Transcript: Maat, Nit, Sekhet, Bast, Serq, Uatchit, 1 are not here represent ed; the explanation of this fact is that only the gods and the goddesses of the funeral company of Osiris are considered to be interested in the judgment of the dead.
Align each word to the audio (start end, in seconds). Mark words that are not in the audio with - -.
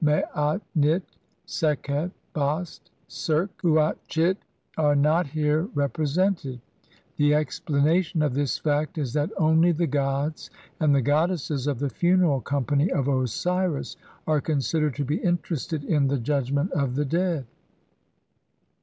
Maat, 0.03 0.61
Nit, 0.73 1.03
Sekhet, 1.45 2.09
Bast, 2.33 2.89
Serq, 3.07 3.49
Uatchit, 3.63 4.35
1 4.75 4.83
are 4.83 4.95
not 4.95 5.27
here 5.27 5.69
represent 5.75 6.43
ed; 6.43 6.59
the 7.17 7.35
explanation 7.35 8.23
of 8.23 8.33
this 8.33 8.57
fact 8.57 8.97
is 8.97 9.13
that 9.13 9.29
only 9.37 9.71
the 9.71 9.85
gods 9.85 10.49
and 10.79 10.95
the 10.95 11.03
goddesses 11.03 11.67
of 11.67 11.77
the 11.77 11.87
funeral 11.91 12.41
company 12.41 12.89
of 12.91 13.07
Osiris 13.07 13.95
are 14.25 14.41
considered 14.41 14.95
to 14.95 15.05
be 15.05 15.17
interested 15.17 15.83
in 15.83 16.07
the 16.07 16.17
judgment 16.17 16.71
of 16.71 16.95
the 16.95 17.05
dead. 17.05 17.45